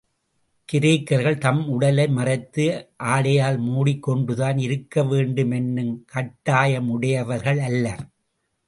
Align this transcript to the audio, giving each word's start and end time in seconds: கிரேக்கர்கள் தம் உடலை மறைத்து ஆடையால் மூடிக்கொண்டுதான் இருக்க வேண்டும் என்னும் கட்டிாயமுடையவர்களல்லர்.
கிரேக்கர்கள் 0.73 1.37
தம் 1.37 1.69
உடலை 1.69 2.07
மறைத்து 2.07 2.89
ஆடையால் 3.03 3.59
மூடிக்கொண்டுதான் 3.61 4.57
இருக்க 4.57 5.03
வேண்டும் 5.03 5.51
என்னும் 5.51 6.05
கட்டிாயமுடையவர்களல்லர். 6.13 8.03